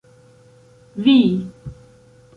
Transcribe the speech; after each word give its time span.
vi 1.05 1.13